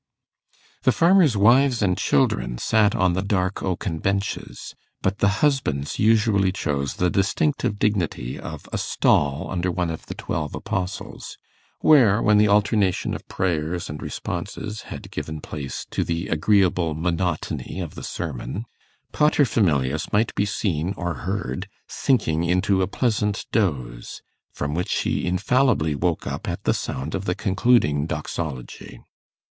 [0.81, 6.51] The farmers' wives and children sat on the dark oaken benches, but the husbands usually
[6.51, 11.37] chose the distinctive dignity of a stall under one of the twelve apostles,
[11.81, 17.79] where, when the alternation of prayers and responses had given place to the agreeable monotony
[17.79, 18.65] of the sermon,
[19.13, 25.93] Paterfamilias might be seen or heard sinking into a pleasant doze, from which he infallibly
[25.93, 28.99] woke up at the sound of the concluding doxology.